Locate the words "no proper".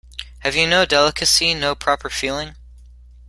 1.53-2.09